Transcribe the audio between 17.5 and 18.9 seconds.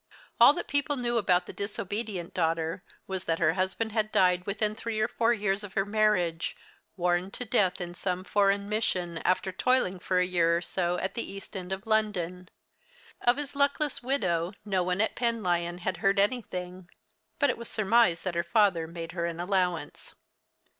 it was surmised that her father